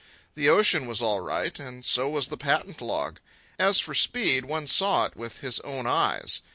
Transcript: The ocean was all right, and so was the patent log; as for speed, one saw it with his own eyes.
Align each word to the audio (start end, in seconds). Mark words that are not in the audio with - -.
The 0.33 0.49
ocean 0.49 0.87
was 0.87 0.99
all 0.99 1.19
right, 1.19 1.59
and 1.59 1.85
so 1.85 2.09
was 2.09 2.29
the 2.29 2.35
patent 2.35 2.81
log; 2.81 3.19
as 3.59 3.77
for 3.77 3.93
speed, 3.93 4.45
one 4.45 4.65
saw 4.65 5.05
it 5.05 5.15
with 5.15 5.41
his 5.41 5.59
own 5.59 5.85
eyes. 5.85 6.41